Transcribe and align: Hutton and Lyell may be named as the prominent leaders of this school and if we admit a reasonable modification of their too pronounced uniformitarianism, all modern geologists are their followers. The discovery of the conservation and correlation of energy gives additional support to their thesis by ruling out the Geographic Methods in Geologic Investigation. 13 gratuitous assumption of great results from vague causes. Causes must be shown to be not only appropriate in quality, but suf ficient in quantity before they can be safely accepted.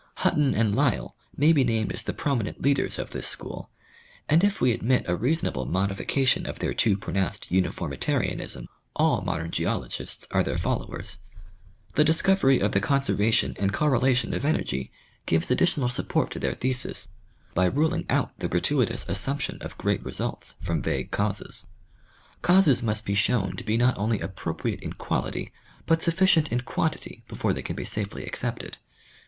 Hutton 0.25 0.55
and 0.55 0.73
Lyell 0.73 1.15
may 1.37 1.53
be 1.53 1.63
named 1.63 1.91
as 1.91 2.01
the 2.01 2.11
prominent 2.11 2.59
leaders 2.63 2.97
of 2.97 3.11
this 3.11 3.27
school 3.27 3.69
and 4.27 4.43
if 4.43 4.59
we 4.59 4.71
admit 4.71 5.05
a 5.07 5.15
reasonable 5.15 5.67
modification 5.67 6.47
of 6.47 6.57
their 6.57 6.73
too 6.73 6.97
pronounced 6.97 7.51
uniformitarianism, 7.51 8.67
all 8.95 9.21
modern 9.21 9.51
geologists 9.51 10.27
are 10.31 10.41
their 10.41 10.57
followers. 10.57 11.19
The 11.93 12.03
discovery 12.03 12.59
of 12.59 12.71
the 12.71 12.79
conservation 12.81 13.55
and 13.59 13.71
correlation 13.71 14.33
of 14.33 14.43
energy 14.43 14.91
gives 15.27 15.51
additional 15.51 15.87
support 15.89 16.31
to 16.31 16.39
their 16.39 16.55
thesis 16.55 17.07
by 17.53 17.65
ruling 17.65 18.07
out 18.09 18.31
the 18.39 18.47
Geographic 18.47 18.79
Methods 18.79 19.03
in 19.07 19.13
Geologic 19.19 19.53
Investigation. 19.53 19.59
13 19.59 19.59
gratuitous 19.61 19.61
assumption 19.61 19.61
of 19.61 19.77
great 19.77 20.03
results 20.03 20.55
from 20.63 20.81
vague 20.81 21.11
causes. 21.11 21.67
Causes 22.41 22.81
must 22.81 23.05
be 23.05 23.13
shown 23.13 23.55
to 23.55 23.63
be 23.63 23.77
not 23.77 23.95
only 23.99 24.19
appropriate 24.19 24.79
in 24.81 24.93
quality, 24.93 25.51
but 25.85 26.01
suf 26.01 26.15
ficient 26.15 26.51
in 26.51 26.61
quantity 26.61 27.23
before 27.27 27.53
they 27.53 27.61
can 27.61 27.75
be 27.75 27.85
safely 27.85 28.25
accepted. 28.25 28.79